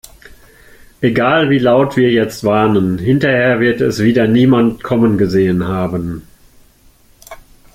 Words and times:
Egal 1.01 1.51
wie 1.51 1.59
laut 1.59 1.95
wir 1.95 2.11
jetzt 2.11 2.43
warnen, 2.43 2.97
hinterher 2.97 3.59
wird 3.59 3.81
es 3.81 4.01
wieder 4.01 4.25
niemand 4.27 4.81
kommen 4.83 5.19
gesehen 5.19 5.67
haben. 5.67 6.27